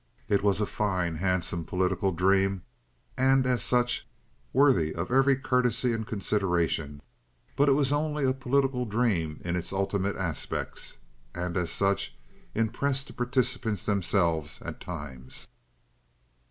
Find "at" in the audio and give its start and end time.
14.63-14.81